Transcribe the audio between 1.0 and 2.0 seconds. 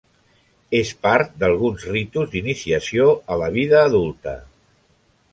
part d'alguns